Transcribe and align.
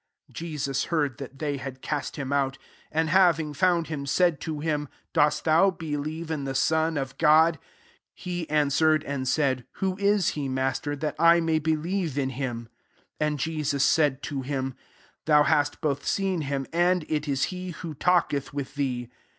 34 0.29 0.33
Jesus 0.47 0.83
heard 0.85 1.17
that 1.19 1.37
they 1.37 1.57
had 1.57 1.83
cast 1.83 2.15
him 2.15 2.33
out: 2.33 2.57
and 2.91 3.07
having 3.09 3.53
found 3.53 3.85
him, 3.85 4.07
said 4.07 4.39
to 4.41 4.59
him," 4.59 4.89
Dost 5.13 5.43
thou 5.43 5.69
believe 5.69 6.31
in 6.31 6.43
the 6.43 6.53
Sonof 6.55 7.19
God?" 7.19 7.57
36 8.15 8.23
He 8.23 8.49
answered 8.49 9.03
and 9.03 9.27
said," 9.27 9.63
Who 9.73 9.95
is 9.99 10.29
he. 10.29 10.49
Master, 10.49 10.95
that 10.95 11.15
I 11.19 11.39
may 11.39 11.59
be 11.59 11.75
lieve 11.75 12.17
in 12.17 12.31
him 12.31 12.63
?'^ 12.31 12.63
37 13.19 13.35
[^n(/] 13.37 13.37
Jesus 13.37 13.83
said 13.83 14.23
to 14.23 14.41
him," 14.41 14.73
Thou 15.27 15.43
hast 15.43 15.81
both 15.81 16.03
seen 16.07 16.41
him, 16.49 16.65
and 16.73 17.05
it 17.07 17.27
is 17.27 17.43
he 17.53 17.69
who 17.69 17.93
talk 17.93 18.33
eth 18.33 18.51
with 18.51 18.73
thee." 18.73 19.07